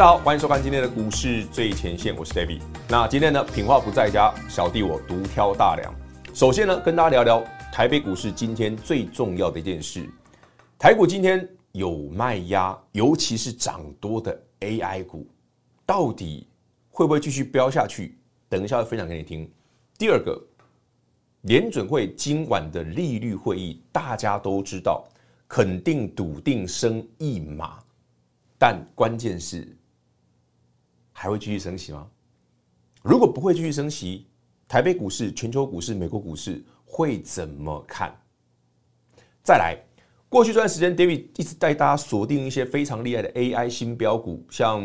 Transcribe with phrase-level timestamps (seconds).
[0.00, 2.62] 大家好，欢迎收看今天的股市最前线，我是 David。
[2.88, 5.94] 那今天呢，品话不在家，小弟我独挑大梁。
[6.32, 10.08] 首先呢，跟大家聊聊台北股市今天最重要的一件事。
[10.78, 15.28] 台股今天有卖压，尤其是涨多的 AI 股，
[15.84, 16.46] 到底
[16.88, 18.16] 会不会继续飙下去？
[18.48, 19.46] 等一下会分享给你听。
[19.98, 20.42] 第二个，
[21.42, 25.06] 联准会今晚的利率会议，大家都知道，
[25.46, 27.78] 肯定笃定升一码，
[28.58, 29.76] 但关键是。
[31.20, 32.06] 还会继续升息吗？
[33.02, 34.26] 如果不会继续升息，
[34.66, 38.18] 台北股市、全球股市、美国股市会怎么看？
[39.42, 39.76] 再来，
[40.30, 44.82] 过去这段时间，David 一直带大家锁定一些非常厉害的 AI 新标股，像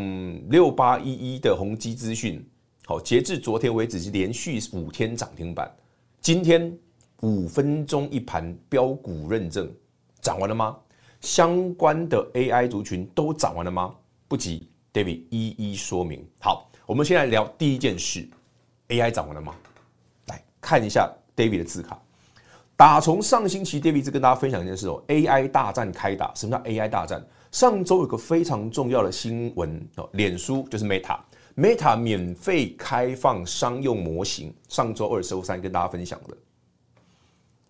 [0.50, 2.46] 六八一一的宏基资讯，
[2.84, 5.74] 好，截至昨天为止是连续五天涨停板。
[6.20, 6.70] 今天
[7.22, 9.74] 五分钟一盘标股认证
[10.20, 10.76] 涨完了吗？
[11.22, 13.94] 相关的 AI 族群都涨完了吗？
[14.28, 14.68] 不急。
[14.96, 16.26] David 一一说明。
[16.40, 18.26] 好，我们先来聊第一件事
[18.88, 19.54] ：AI 涨完了吗？
[20.28, 22.00] 来看一下 David 的字卡。
[22.76, 26.32] 打从上星期，David 一直跟大家分享一件事哦，AI 大战开打。
[26.34, 27.22] 什么叫 AI 大战？
[27.52, 34.54] 上周有个非常重要的新闻哦，脸书就是 Meta，Meta 免费开放商用模型。
[34.66, 36.34] 上周二、周三跟大家分享的。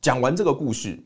[0.00, 0.97] 讲完这个故事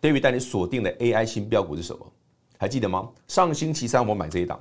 [0.00, 2.12] ，David 带你锁定的 AI 新标股是什么？
[2.58, 3.08] 还记得吗？
[3.28, 4.60] 上星期三我买这一档。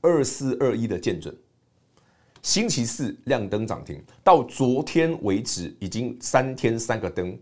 [0.00, 1.36] 二四二一的见准，
[2.42, 7.36] 星期四亮灯涨停，到昨天为止已经三天三个灯，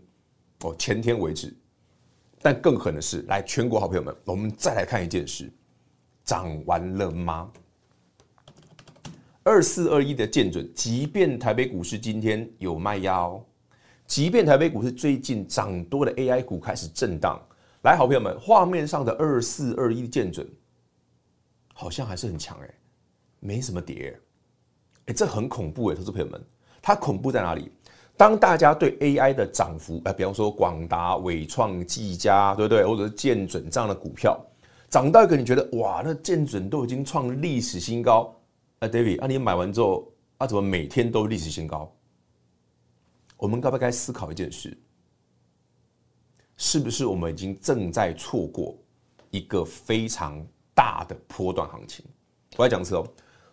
[0.61, 1.55] 哦，前天为止。
[2.41, 5.51] 但更狠的是，来全国好朋友们，我们再来看一件事，
[6.23, 7.51] 涨完了吗？
[9.43, 13.45] 二四二一的见准，即便台北股市今天有卖压哦，
[14.05, 17.39] 即便台北股市最近涨多的 AI 股开始震荡，
[17.83, 20.47] 来，好朋友们，画面上的二四二一的建准。
[21.79, 22.73] 好像还是很强哎，
[23.39, 24.19] 没什么跌，
[25.05, 26.43] 哎，这很恐怖哎，投资朋友们，
[26.81, 27.71] 它恐怖在哪里？
[28.17, 32.83] 当大家对 AI 的涨幅，哎，比方说广达、伟创、技嘉，对不对？
[32.83, 34.43] 或者是建准这样的股票，
[34.89, 38.35] 涨到一个你觉得哇，那建准都已经创历史新高，
[38.79, 41.95] 哎，David，啊，你买完之后，啊，怎么每天都历史新高？
[43.37, 44.75] 我们该不该思考一件事？
[46.57, 48.75] 是不是我们已经正在错过
[49.29, 50.43] 一个非常
[50.77, 52.05] 大的波段行情，
[52.55, 53.03] 我来讲一次哦，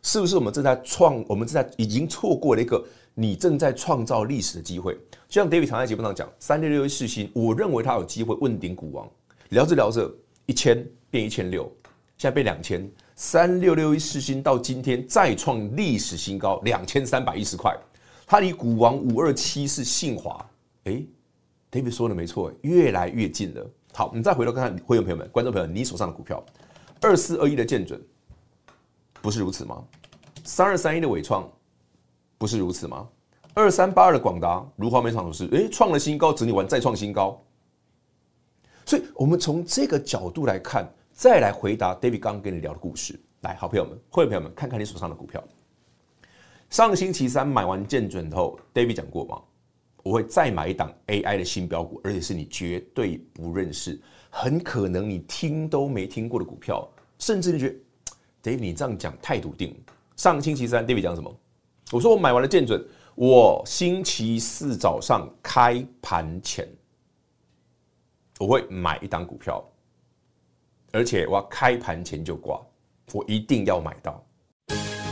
[0.03, 4.93] 是不是我们正在创，我们正在已经错过了一个你正在创造历史的机会？
[5.27, 9.09] 就像 David 常在节目上讲，三六六一四星，我认为他有机会问鼎股王。
[9.49, 10.13] 聊着聊着，
[10.45, 11.65] 一千变一千六，
[12.19, 12.87] 现在变两千，
[13.17, 17.75] 三六六一四星到今天再创历史新高，两千三百一十块。
[18.27, 20.47] 它离股王五二七是信华，
[20.85, 21.03] 哎
[21.71, 23.67] ，David 说的没错，越来越近了。
[23.95, 26.45] 好，你再回头看看会员朋友们、观众朋友，你手上的股票。
[27.01, 28.01] 二四二一的建准，
[29.21, 29.85] 不是如此吗？
[30.45, 31.51] 三二三一的纬创，
[32.39, 33.09] 不是如此吗？
[33.55, 37.41] 二三八二的广达，如画面上是，诶，创了新高，整理完再创新高。
[38.85, 43.19] 所以，我们从这个角度来看，再来回答 David 刚刚跟你聊的故事。
[43.41, 45.43] 来，好朋友们、会员朋友们，看看你手上的股票。
[46.71, 49.41] 上星期三买完建准后，David 讲过吗？
[50.03, 53.99] 我会再买一档 AI 的新标股，而且是你绝对不认识，
[54.37, 56.87] 很可能你听都没听过的股票。
[57.21, 57.77] 甚至你觉得
[58.51, 59.81] ，David，你这样讲太笃定。
[60.17, 61.33] 上星期三，David 讲什么？
[61.93, 62.85] 我说我买完了建准，
[63.15, 66.69] 我星期四早上开盘前，
[68.41, 69.65] 我会买一档股票，
[70.91, 72.61] 而且我要开盘前就挂，
[73.13, 74.21] 我一定要买到。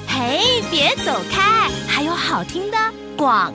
[0.09, 2.77] 嘿，别走开，还有好听的
[3.17, 3.55] 广。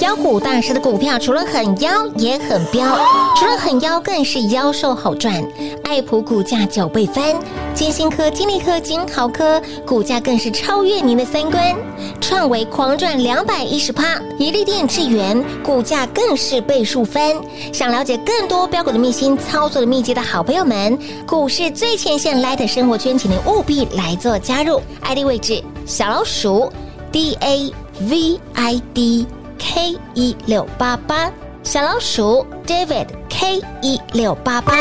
[0.00, 2.98] 妖股大师的股票除了很妖，也很彪，
[3.36, 5.46] 除了很妖，更是妖兽好赚。
[5.84, 7.36] 爱普股价九倍翻，
[7.74, 11.74] 金星科、金利科、金豪科股价更是超越您的三观。
[12.20, 17.36] 创维狂赚两百一十趴，怡利电、智源股价更是倍数翻。
[17.72, 24.80] 想了解更多标股的秘辛、操作的秘籍的好朋友们，股市最前线 Light 生活圈，请您务必来做加入。
[25.02, 26.72] ID 位置小老鼠
[27.10, 27.72] D A
[28.08, 29.26] V I D
[29.60, 31.30] K 一六八八，
[31.62, 34.74] 小老鼠 David K 一六八八。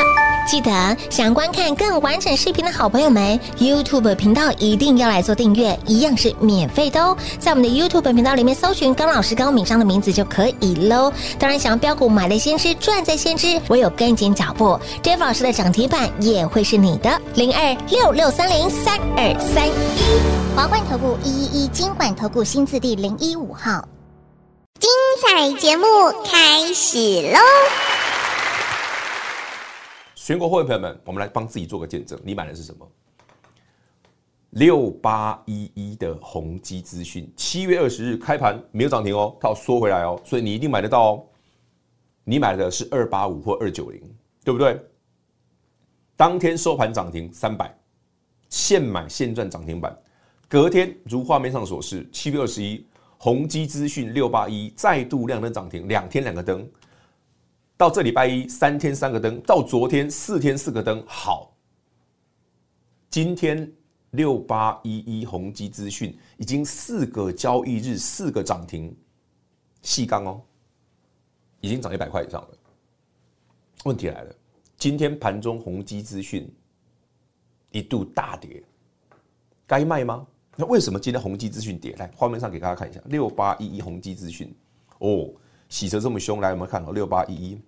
[0.47, 7.15] 记得想观看更完整视频的好朋友们，YouTube 频道一定要来做订阅，一样是免费的哦。
[7.37, 11.13] 在我们的 YouTube 频道里面搜寻高老师高敏章的名字就可以喽。
[11.37, 17.11] 当然，想要标股买在先知，赚在先知，唯有跟紧脚步，Jeff 老师的涨停板也会是你的。
[17.35, 19.71] 零二六六三零三二三一，
[20.55, 23.87] 华冠投顾一一一金管投顾新字第零一五号，
[24.79, 24.89] 精
[25.21, 25.83] 彩节目
[26.23, 26.97] 开始
[27.33, 27.39] 喽！
[30.15, 32.89] 全国会员朋友们，我们来帮自己做个见证，你买的是什么？
[34.51, 41.25] 六八一一的宏基资讯，七月二十日开盘没有涨停哦，它要缩回来哦，所以你一定买得到哦。
[42.23, 44.01] 你买的是二八五或二九零，
[44.45, 44.79] 对不对？
[46.15, 47.77] 当天收盘涨停三百，
[48.47, 49.93] 现买现赚涨停板。
[50.47, 52.87] 隔天如画面上所示，七月二十一，
[53.21, 56.67] 宏基资讯六八一再度亮灯涨停，两天两个灯。
[57.75, 61.53] 到这礼拜一三天三个灯，到昨天四天四个灯，好。
[63.09, 63.69] 今天
[64.11, 68.95] 六八一一宏基资讯已经四个交易日四个涨停，
[69.81, 70.41] 细钢哦，
[71.59, 72.49] 已经涨一百块以上了。
[73.83, 74.33] 问题来了，
[74.77, 76.49] 今天盘中宏基资讯
[77.71, 78.63] 一度大跌，
[79.67, 80.25] 该卖吗？
[80.59, 81.95] 那为什么今天宏基资讯跌？
[81.97, 84.53] 来，画面上给大家看一下，六八一一宏基资讯
[84.97, 85.29] 哦。
[85.69, 87.61] 洗车这么凶，来，我们看到六八一一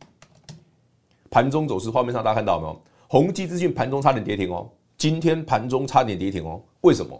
[1.29, 2.81] 盘中走势，画面上大家看到没有？
[3.07, 7.17] 宏基资讯盘中差点跌停哦，今天盘中差点跌停哦，为什么？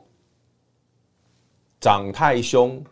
[1.79, 2.83] 涨太凶，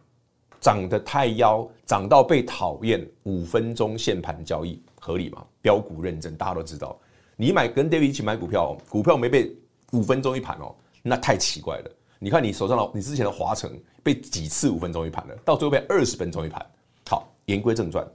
[0.62, 5.46] 涨得太妖，涨到被讨厌，五分钟限盘交易合理吗？
[5.62, 6.98] 标股认证，大家都知道，
[7.36, 9.54] 你买跟 David 一起买股票，股票没被
[9.92, 10.74] 五分钟一盘哦，
[11.04, 11.92] 那太奇怪了。
[12.20, 13.72] 你看你手上的，你之前的华城
[14.04, 16.64] 被几次五分钟一盘了，到最后被二十分钟一盘。
[17.08, 18.06] 好言归正传，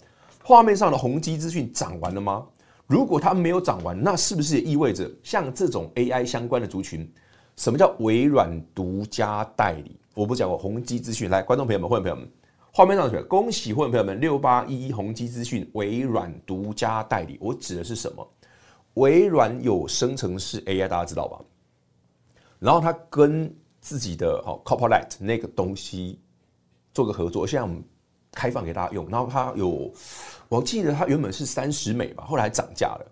[0.44, 2.46] 画面上的宏基资讯涨完了吗？
[2.86, 7.10] 如果它没有涨完，那是不是也意味着像这种 AI 相关的族群，
[7.56, 9.98] 什么叫微软独家代理？
[10.14, 12.30] 我不讲过宏基资讯，来，观众朋友们、会员朋友们，
[12.70, 18.24] 画面上去，恭喜会员朋友们，六八一一宏基资讯微软独家代理，我指的是什么？
[18.94, 21.40] 微软有生成式 AI，大家知道吧？
[22.60, 23.52] 然后它跟
[23.84, 26.18] 自己的好 Copilot 那个东西
[26.92, 27.70] 做个合作，像。
[28.36, 29.92] 开放给大家用，然后它有，
[30.48, 33.06] 我记得它原本是三十美吧，后来涨价了。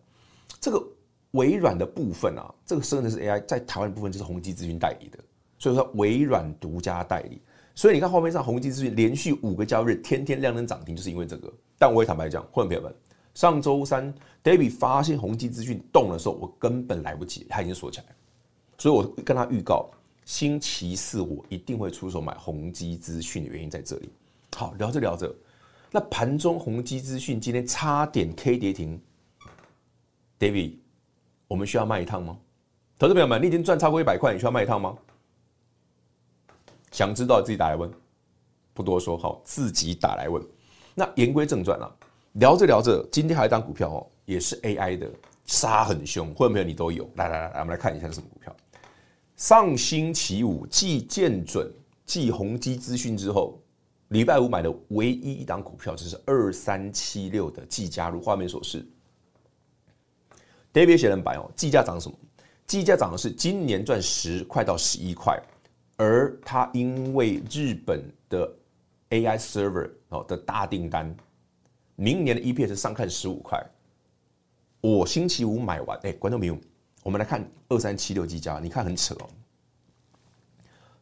[0.60, 0.84] 这个
[1.30, 5.20] 微软的部分啊，这个生成是 AI 在台湾的部分就是宏基资讯代理的，
[5.60, 7.40] 所以说微软独家代理。
[7.72, 11.52] 所以你看画面上宏基资讯连续五个交易日天天亮灯涨停，就是因为这个。
[11.78, 12.92] 但我也坦白讲，会员朋友们，
[13.32, 18.14] 上周三 David 发现宏基资讯动的时候，我根本来不及，它已经锁起来了。
[18.76, 19.88] 所以我跟他预告，
[20.24, 24.10] 星期四我一定会出手买宏基资讯的原因在这里。
[24.56, 25.34] 好，聊着聊着，
[25.90, 29.00] 那盘中宏基资讯今天差点 K 跌停
[30.38, 30.76] ，David，
[31.48, 32.38] 我们需要卖一趟吗？
[32.98, 34.96] 投资朋友们，你已经赚超过一百块，你需要卖一趟吗？
[36.92, 37.90] 想知道自己打来问，
[38.74, 40.42] 不多说，好，自己打来问。
[40.94, 41.90] 那言归正传啊，
[42.34, 45.10] 聊着聊着，今天还有一档股票哦，也是 AI 的，
[45.46, 47.10] 杀很凶，会不会你都有？
[47.16, 48.54] 来来来，我们来看一下是什么股票。
[49.42, 51.68] 上星期五继建准、
[52.06, 53.60] 继宏基资讯之后。
[54.10, 58.86] 礼拜五买的唯一一档股票就是二三七六的技嘉，如画面所示。
[60.72, 62.16] David 写人白哦，技嘉涨什么？
[62.68, 65.42] 技嘉涨的是今年赚十块到十一块，
[65.96, 68.48] 而它因为日本的
[69.10, 71.12] AI server 哦的大订单，
[71.96, 73.60] 明年的 EPS 上看十五块。
[74.80, 76.56] 我星期五买完，哎，观众朋友，
[77.02, 79.28] 我们来看二三七六技嘉，你看很扯哦。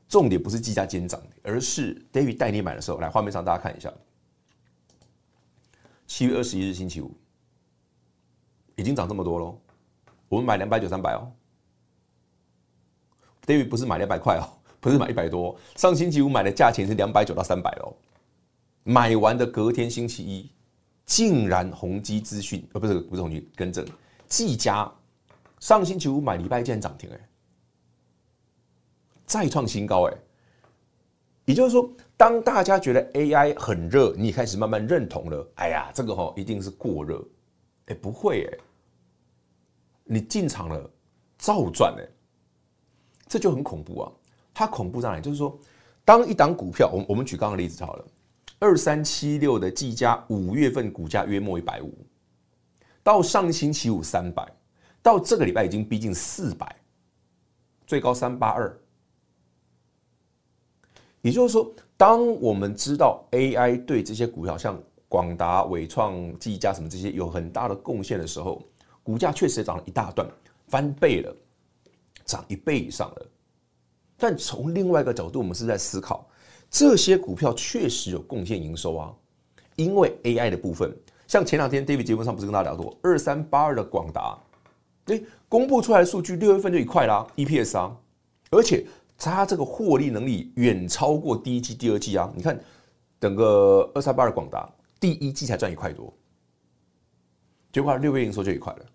[0.09, 3.93] 重点不是技嘉今天涨，而是 David 带你买的时候，来画面上大家看一下，
[6.07, 7.15] 七月二十一日星期五，
[8.75, 9.61] 已经涨这么多喽。
[10.29, 11.31] 我们买两百九三百哦
[13.47, 14.49] ，David 不是买两百块哦，
[14.81, 17.95] 不是买一百多，上星期五买的价钱是两百九到三百哦。
[18.83, 20.51] 买完的隔天星期一，
[21.05, 23.87] 竟然宏基资讯，呃，不是不是宏碁，更正，
[24.27, 24.91] 技嘉，
[25.61, 27.29] 上星期五买礼拜竟然涨停哎。
[29.25, 30.15] 再创新高哎，
[31.45, 35.53] 也就是说，当大家觉得 AI 很热，你开始慢慢认同了。
[35.55, 37.25] 哎呀，这个哈一定是过热。
[37.87, 38.59] 哎，不会哎，
[40.03, 40.91] 你进场了，
[41.39, 42.09] 照赚哎，
[43.29, 44.13] 这就很恐怖啊！
[44.53, 45.23] 它恐怖在哪里？
[45.23, 45.57] 就是说，
[46.05, 48.05] 当一档股票，我我们举刚刚例子好了，
[48.59, 51.97] 二三七六的技嘉五月份股价约莫一百五，
[53.05, 54.45] 到上星期五三百，
[55.03, 56.77] 到这个礼拜已经逼近四百，
[57.87, 58.77] 最高三八二。
[61.23, 68.63] 也就是说，当我们知道 AI 对这些股票，像广达、伟创、技嘉什么这些有很大的贡献的时候，
[69.03, 70.27] 股价确实涨了一大段，
[70.69, 71.37] 翻倍了，
[72.25, 73.27] 涨一倍以上了。
[74.17, 76.27] 但从另外一个角度，我们是在思考，
[76.71, 79.15] 这些股票确实有贡献营收啊，
[79.77, 80.95] 因为 AI 的部分，
[81.27, 84.39] 像前两天 David 节目上不是跟大家聊过，二三八二的广达，
[85.11, 87.97] 诶，公布出来的数据，六月份就一块啦，EPS 啊，
[88.51, 88.85] 而且。
[89.23, 92.33] 它这个获利能力远超过第一季、第二季啊！
[92.35, 92.59] 你看，
[93.21, 94.67] 整个二三八二广达
[94.99, 96.11] 第一季才赚一块多，
[97.71, 98.87] 结果六月营收就一块了。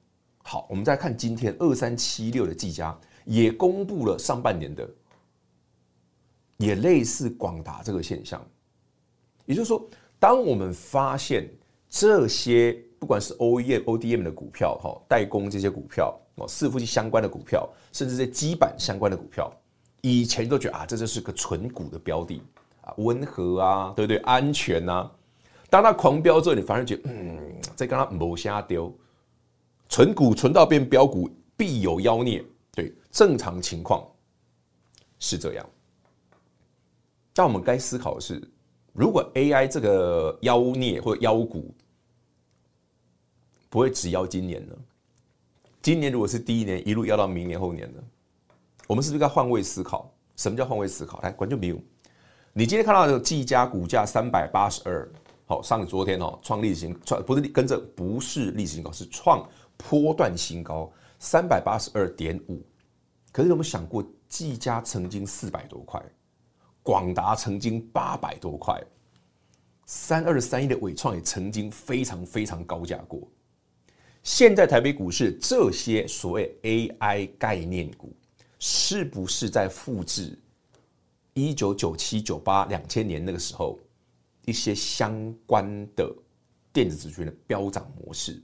[0.42, 4.90] 好，我们再看今天二三七六的技嘉也公布了上半年的，
[6.58, 8.44] 也类似广达这个现象。
[9.46, 11.48] 也就是说，当我们发现
[11.88, 19.52] 这些不管是 OEM、ODM 的股票、哈代工这些股票、哦伺服器相关的股票，甚至这些基板相关的股票。
[20.02, 22.42] 以前都觉得啊，这就是个存股的标的
[22.82, 24.18] 啊，温和啊，对不对？
[24.18, 25.12] 安全啊。
[25.70, 28.94] 当它狂飙之后，你反而觉得，嗯，这跟它某瞎丢，
[29.90, 32.46] 存股存到变标股，必有妖孽。
[32.74, 34.06] 对，正常情况
[35.18, 35.66] 是这样。
[37.34, 38.42] 但我们该思考的是，
[38.94, 41.74] 如果 AI 这个妖孽或者妖股
[43.76, 44.78] 不会只要今年的？
[45.82, 48.02] 今年如果是第一年，一路要到明年后年呢？
[48.88, 50.10] 我们是不是该换位思考？
[50.38, 51.20] 什么叫换位思考？
[51.20, 51.76] 来，观众朋友，
[52.54, 55.12] 你今天看到的技嘉股价三百八十二，
[55.46, 60.90] 好，上昨天哦创历史新创不是跟着不是历史新高，是创波段新高
[61.20, 62.66] 三百八十二点五。
[63.34, 66.02] 可是有没有想过，技嘉曾经四百多块，
[66.82, 68.82] 广达曾经八百多块，
[69.86, 73.20] 三二三一的纬创也曾经非常非常高价过。
[74.26, 78.14] 现在台北股市这些所谓 AI 概念股。
[78.58, 80.36] 是不是在复制
[81.34, 83.78] 一九九七、九八、两千年那个时候
[84.46, 86.12] 一些相关的
[86.74, 88.42] 电子资讯的飙涨模式？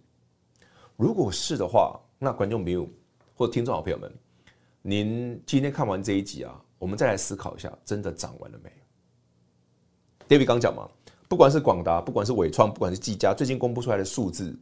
[0.95, 2.87] 如果是的话，那观众朋友
[3.33, 4.13] 或听众好朋友们，
[4.83, 8.71] 您今天看完这一集啊，我们再来思考一下，真的涨完了没
[10.27, 10.87] ？David 刚讲嘛，
[11.27, 14.55] 不管是广达，不管是纬创，不管是技嘉，最近公布出来的数字，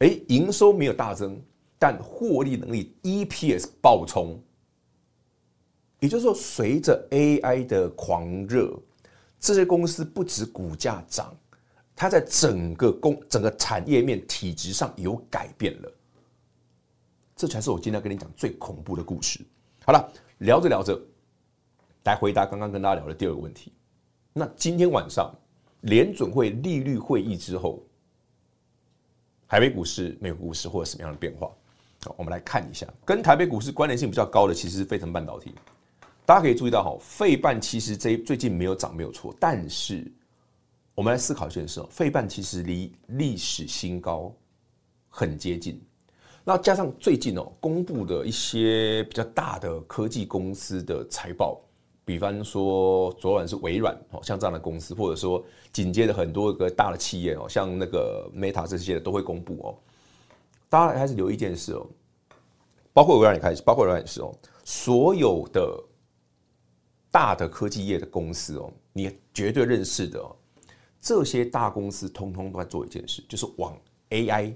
[0.00, 1.40] 哎，营收没有大增，
[1.78, 4.38] 但获利能力 EPS 爆冲。
[5.98, 8.74] 也就是说，随着 AI 的狂热，
[9.38, 11.36] 这些公司不止股价涨，
[11.94, 15.92] 它在整个工、整个产业面体质上有改变了。
[17.36, 19.40] 这才是我今天要跟你讲最恐怖的故事。
[19.84, 20.98] 好了，聊着聊着，
[22.04, 23.70] 来回答刚刚跟大家聊的第二个问题。
[24.32, 25.30] 那今天晚上
[25.82, 27.82] 联准会利率会议之后，
[29.50, 31.50] 台北股市、美国股市会有什么样的变化？
[32.04, 35.52] 好，我们来看一下，跟台北股市关联性比较高的，其实是费城半导体。
[36.24, 39.34] 大家可以注意到，哈，费半其实这最近没有涨，没有错。
[39.40, 40.08] 但是，
[40.94, 44.32] 我们来思考一件事，费半其实离历史新高
[45.08, 45.82] 很接近。
[46.44, 51.60] 那加上最近哦，公布的一些比较大的科技公司的财报，
[52.10, 55.40] 比方说昨晚是微软哦，像这样的公司，或者说
[55.72, 59.78] 紧接着很多个大的企业哦，像那个 Meta 这些都会公布哦。
[60.68, 61.86] 大家开始留意一件事哦，
[62.92, 65.84] 包括微软也开始，包括微软也是哦，所有的。
[67.12, 70.30] 大的科技业的公司哦，你绝对认识的哦，
[71.00, 73.76] 这些大公司通通都在做一件事，就是往
[74.10, 74.54] AI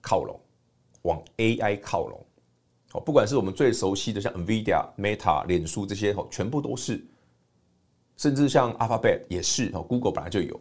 [0.00, 0.40] 靠拢，
[1.02, 2.26] 往 AI 靠拢。
[2.92, 7.04] 哦，不管是我们最熟悉的像 NVIDIA、Meta、脸书这些哦，全部都是，
[8.16, 10.60] 甚至像 Alphabet 也是哦，Google 本来就有，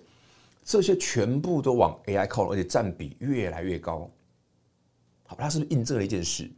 [0.64, 4.10] 这些全部都往 AI 靠拢，而且占比越来越高。
[5.28, 6.50] 好，它是不是印证了一件事？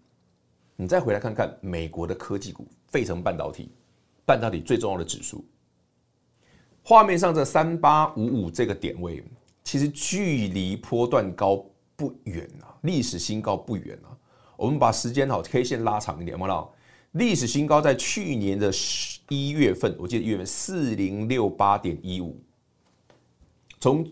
[0.75, 3.71] 你再回来看看美国的科技股，费城半导体。
[4.25, 5.43] 半导体最重要的指数，
[6.81, 9.21] 画面上这三八五五这个点位，
[9.65, 11.61] 其实距离波段高
[11.97, 14.15] 不远啊，历史新高不远啊。
[14.63, 16.73] 我们把时间好 K 线拉长一点，有没有看到？
[17.11, 22.41] 历史新高在去年的十一月份，我记得一月份四零六八点一五。
[23.81, 24.09] 从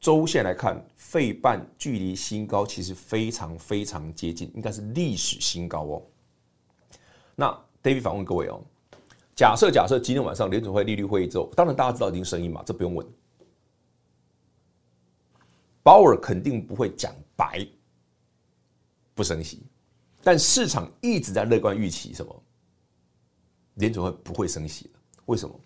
[0.00, 6.02] 周线来看，费半距离新高其实非常非常接近，应该是历史新高哦。
[7.36, 8.60] 那 David 反问各位哦。
[9.36, 13.06] 假设假设今天晚上联准会利率会议之后，当然大家知道已经声音嘛，这不用问。
[15.80, 17.64] 鲍尔肯定不会讲白，
[19.14, 19.62] 不升息，
[20.22, 22.42] 但市场一直在乐观预期什么？
[23.74, 25.00] 联准会不会升息了？
[25.26, 25.58] 为什么？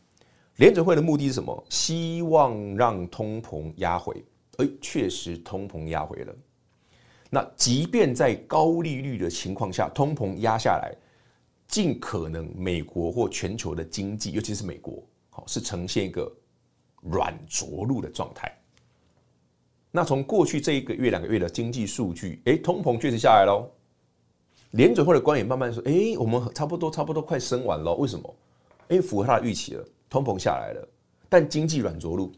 [0.56, 1.64] 联准会的目的是什么？
[1.68, 4.24] 希望让通膨压回，
[4.58, 6.34] 哎，确实通膨压回了。
[7.28, 10.94] 那即便在高利率的情况下，通膨压下来，
[11.66, 16.32] 尽可能美国或全球的经济，尤其是美国，好是呈现一个
[17.02, 18.50] 软着陆的状态。
[19.90, 23.68] 那从过去这一个月、两个月的经济数据，哎，通膨确实下来喽。
[24.72, 27.94] 联准会的官员慢慢说，哎，我们差不多、差不多快升完了。
[27.94, 28.34] 为什么？
[28.88, 30.88] 因为符合他的预期了，通膨下来了，
[31.28, 32.32] 但经济软着陆。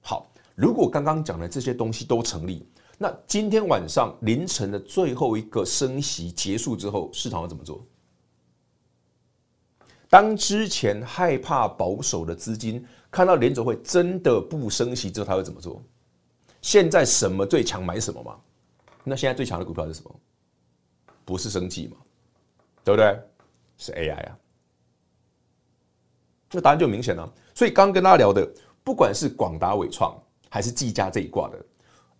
[0.00, 2.66] 好，如果刚刚讲的这些东西都成立。
[3.02, 7.82] 那今天晚上凌晨的最后一个升息结束之后，市场要怎么做？
[10.08, 15.82] 当之前害怕保守的资金看到联准会真的不升息之后，他会怎么做？
[16.60, 18.36] 现在什么最强买什么嘛？
[19.02, 20.14] 那现在最强的股票是什么？
[21.24, 21.96] 不是生技嘛？
[22.84, 23.20] 对不对？
[23.76, 24.38] 是 AI 啊！
[26.48, 27.32] 这答案就明显了。
[27.54, 28.46] 所以刚跟大家聊的，
[28.82, 30.14] 不管是广达、伟创
[30.48, 31.64] 还是技嘉这一挂的。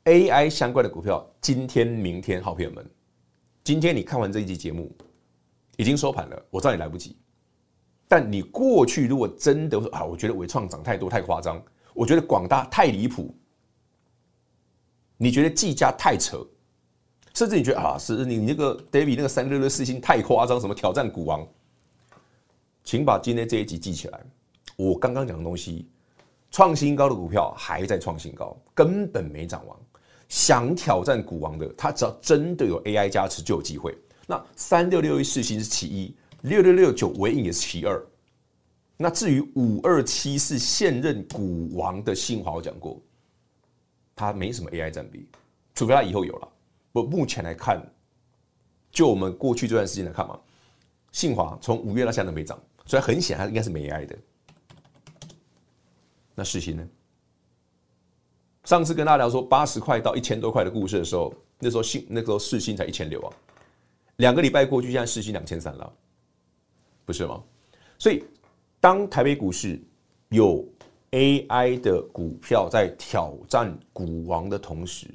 [0.04, 2.88] AI 相关的股票，今天、明天，好朋友们，
[3.62, 4.90] 今天你看完这一集节目，
[5.76, 6.42] 已经收盘了。
[6.50, 7.16] 我知道你来不及，
[8.08, 13.34] 但你过去如果真的说啊，我觉得伟创涨太多太夸张，我觉得广大太离谱，
[15.18, 16.46] 你觉得技嘉太扯，
[17.34, 21.46] 甚至你觉得啊，是你那个 David 那个三六六四星太夸张，什么挑战股王，
[22.84, 24.20] 请把今天这一集记起来。
[24.76, 25.88] 我刚刚讲的东西，
[26.50, 29.76] 创新高的股票还在创新高，根本没涨完。
[30.28, 33.96] 想挑战股王的，他只要真的有 AI 加持就有机会。
[34.26, 38.00] 那三六六一四星是其一，六六六九尾影也是其二。
[38.96, 43.00] 那至于五二七四现任股王的新华，我讲过，
[44.14, 45.26] 他没什么 AI 占比，
[45.74, 46.48] 除非他以后有了。
[46.92, 47.80] 不，目前来看，
[48.90, 50.38] 就我们过去这段时间来看嘛，
[51.12, 54.16] 信华从五月到现在都没涨，所以很显然应该是没 AI 的。
[56.34, 56.88] 那世新呢？
[58.64, 63.32] 上次跟大家聊说八十块到一千多块的故事的时候，那时候信那时候世新才一千六啊，
[64.16, 65.92] 两个礼拜过去，现在世新两千三了，
[67.04, 67.42] 不是吗？
[67.98, 68.24] 所以
[68.78, 69.80] 当台北股市
[70.28, 70.64] 有
[71.10, 75.08] AI 的股票在挑战股王的同时，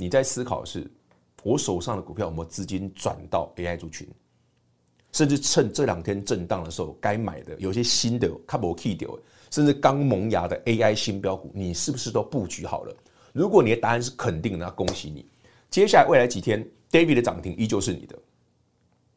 [0.00, 0.90] 你在思考的是
[1.42, 4.08] 我手上的股票有没有资金转到 AI 族群，
[5.12, 9.10] 甚至趁这两天震荡的时候该买的有些新的卡不 key 掉。
[9.50, 12.96] 甚至刚萌芽的 AI 新标股，你是不是都布局好了？
[13.32, 15.26] 如果你的答案是肯定的，那恭喜你。
[15.68, 18.16] 接下来未来几天，David 的涨停依旧是你的，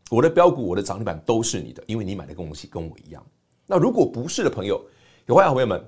[0.10, 3.24] 我的标股、我的涨停板都是你的，因为你买的东西跟我一样。
[3.67, 4.84] 那如果不是的朋友，
[5.28, 5.82] 有欢迎朋友们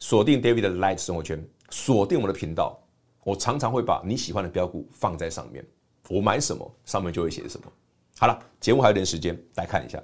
[0.00, 2.76] 锁定 David 的 Light 生活圈，锁定我的频道。
[3.28, 5.62] 我常常会把你喜欢的标股放在上面，
[6.08, 7.66] 我买什么上面就会写什么。
[8.18, 10.02] 好了，节目还有点时间，来看一下。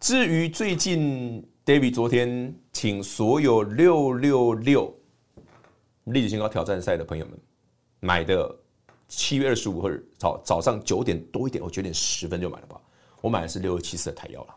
[0.00, 1.42] 至于最近。
[1.66, 4.94] David 昨天请所有六六六
[6.04, 7.36] 历史新高挑战赛的朋友们
[7.98, 8.56] 买的
[9.08, 12.80] 七月二十五号早早上九点多一点，我九点十分就买了吧。
[13.20, 14.54] 我买的是六二七四的台药了，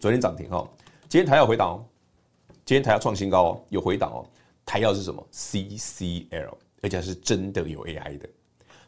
[0.00, 0.66] 昨天涨停哈，
[1.06, 1.84] 今天台燿回档哦，
[2.64, 4.24] 今天台燿创新高哦，有回档哦。
[4.64, 8.28] 台燿是什么？CCL，而且是真的有 AI 的。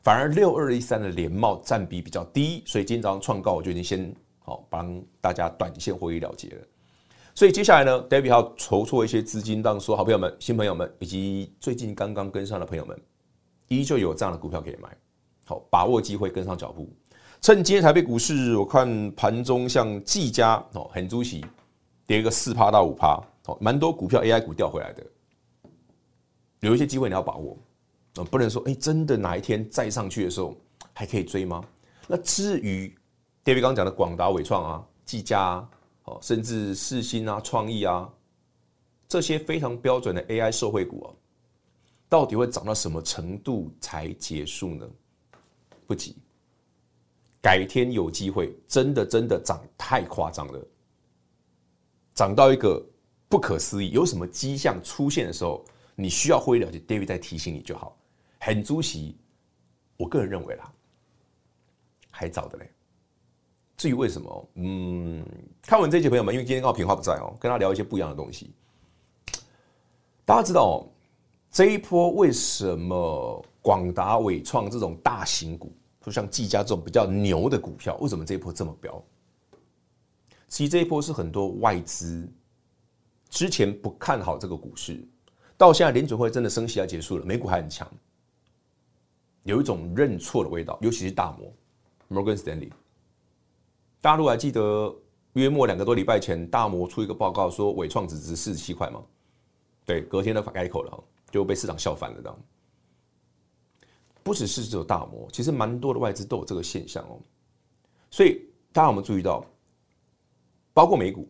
[0.03, 6.63] 反而六二一三的联帽占比比较低，所以今天早上创高，我就已经先好帮大家短线获利了结了。
[7.35, 12.99] 所以接下来呢，David 要筹措一些资金，让所有好朋友们、新朋友们以及最近刚刚跟上的朋友们，
[13.69, 14.89] 依旧有这样的股票可以买。
[15.45, 16.89] 好，把握机会跟上脚步。
[17.43, 21.45] 趁今天台北股市，我看盘中像技嘉哦，很主席
[22.07, 25.05] 跌个四趴到五趴，哦，蛮多股票 AI 股调回来的，
[26.61, 27.57] 有一些机会你要把握。
[28.17, 30.57] 啊不能说哎，真的哪一天再上去的时候
[30.93, 31.63] 还可以追吗？
[32.07, 32.95] 那至于
[33.45, 35.71] David 刚讲的广达、伟创啊、技嘉啊。
[36.07, 38.09] 哦，甚至世新啊、创意啊，
[39.09, 41.11] 这些非常标准的 AI 社会股啊，
[42.09, 44.89] 到底会涨到什么程度才结束呢？
[45.85, 46.15] 不急，
[47.43, 50.65] 改天有机会，真的真的涨太夸张了，
[52.15, 52.81] 涨到一个
[53.29, 55.65] 不可思议，有什么迹象出现的时候，
[55.97, 57.99] 你需要会了解，David 再提醒你就好。
[58.39, 59.17] 很主席，
[59.97, 60.73] 我个人认为啦，
[62.11, 62.71] 还早的嘞。
[63.77, 65.27] 至于为什么，嗯，
[65.63, 68.53] 看完这些朋友们，因为今天刚好平话不在哦，跟他聊一些不一样的东西。
[70.25, 70.77] 大家知道哦，
[71.51, 79.03] 这一波为什么广达、伟创这种大型股，就像技嘉这种比较牛的股票，为什么这一波这么飙？
[80.49, 82.31] 其实这一波是很多外资
[83.29, 85.07] 之前不看好这个股市，
[85.57, 87.91] 到现在联准会真的升息要结束了，美股还很强，
[89.45, 91.53] 有一种认错的味道，尤其是大摩
[92.11, 92.71] Morgan Stanley。
[94.01, 94.95] 大家如果还记得
[95.33, 99.03] 约莫两个多礼拜前，大摩出一个报告说纬创只值四十七块吗？
[99.85, 102.21] 对，隔天都改口了，就被市场笑翻了。
[102.21, 102.39] 这样，
[104.23, 107.19] 不只是只有大摩，其实蛮多的外资都有这个现象哦。
[108.11, 108.43] 所以
[108.73, 109.45] 大家有没有注意到，
[110.75, 111.29] 包括美股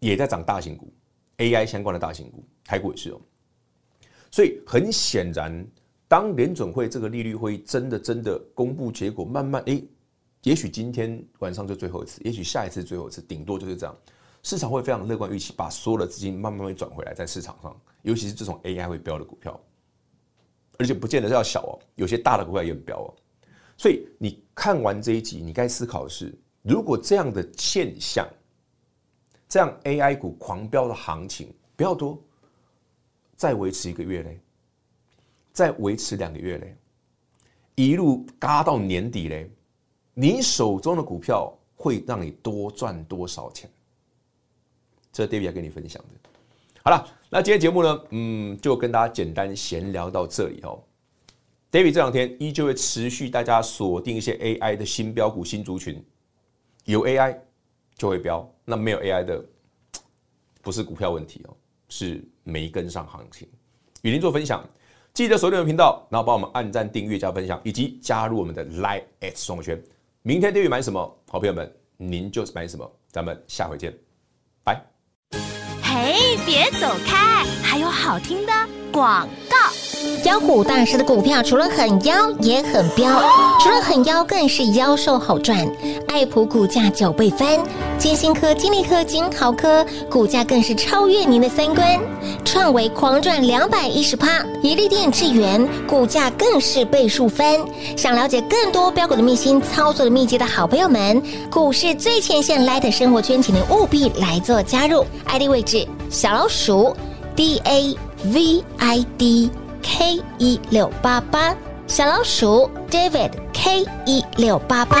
[0.00, 0.92] 也在涨大型股
[1.38, 3.20] ，AI 相关的大型股，台股也是哦。
[4.30, 5.66] 所以很显然，
[6.08, 9.84] 当联准会这个利率会议真的真的公布结果，慢慢诶，
[10.42, 13.94] 也许今天晚上就最后一次，也许下一次最后一次，顶多就是这样。
[14.42, 19.60] 市场会非常乐观预期，把所有的资金慢慢会转回来在市场上，尤其是这种 AI 会飙的股票，
[20.78, 23.14] 而且不见得是要小哦，有些大的股票也很飙哦。
[23.76, 28.26] 所以你看完这一集，你该思考的是：如果这样的现象，
[29.46, 32.18] 这样 AI 股狂飙的行情不要多，
[33.42, 34.38] 再维持一个月嘞，
[35.52, 36.76] 再维持两个月嘞，
[37.74, 39.50] 一路嘎到年底嘞，
[40.14, 43.68] 你手中的股票会让你多赚多少钱？
[45.12, 46.30] 这是 David 要跟你分享的。
[46.84, 50.80] 好了，那今天节目呢，嗯，就跟大家简单闲聊到这里哦。
[51.72, 56.00] David 这两天依旧会持续大家锁定一些 AI 的新标股、新族群，
[56.84, 57.36] 有 AI
[57.96, 59.44] 就会标，那没有 AI 的
[60.60, 61.56] 不是股票问题哦，
[61.88, 63.48] 是没跟上行情。
[64.02, 64.64] 与您做分享，
[65.14, 69.80] 记得锁定我们频道，然后帮我们按赞、订阅、加分享，以及加入我们的 Live X 双圈。
[70.22, 71.00] 明天订阅买什么？
[71.28, 72.90] 好朋友们，您就是买什么。
[73.08, 73.92] 咱们下回见，
[74.64, 74.80] 拜。
[75.82, 78.52] 嘿，别走开，还有好听的
[78.92, 79.28] 广。
[80.24, 83.22] 妖股大师的股票除了很妖，也很彪，
[83.60, 85.66] 除了很妖，更是妖兽好赚。
[86.08, 87.58] 爱普股价九倍翻，
[87.98, 91.98] 金星科、金利科、金豪科股价更是超越您的三观。
[92.44, 97.58] 创维狂赚两百一十趴，一利电、智源股价更是倍数翻。
[97.96, 105.04] 想了解更多标股的秘辛、操作的秘籍的好朋友们，股市最前线 Light 生活圈，请您务必来做加入。
[105.26, 106.94] ID 位置：小老鼠
[107.34, 109.50] D A V I D。
[109.82, 111.54] K 一六八八
[111.86, 114.96] 小老鼠 David K 一六八八，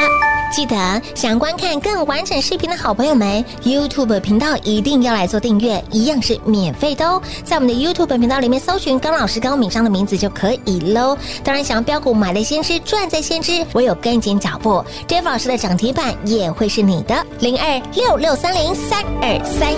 [0.52, 0.76] 记得
[1.14, 7.20] 想观看更完整视频的好朋友们，YouTube 频道一定要来做订阅，一样是免费的哦。
[7.42, 11.16] 在我们的 YouTube 频道里面搜寻高老师高敏章的名字就可以喽。
[11.42, 19.76] 当然，想要标股买在先知赚在先知，唯有跟紧脚步，David 老师的涨停板也会是你的零二六六三零三二三一。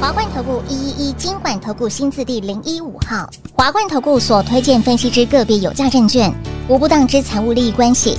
[0.00, 6.32] 华冠投顾一一一金管投顾新字第零一五号，华冠投顾所推荐分析之个别有价证券，
[6.66, 8.18] 无不当之财务利益关系。